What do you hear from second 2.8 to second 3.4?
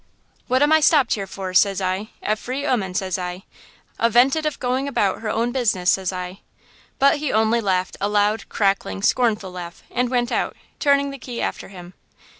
says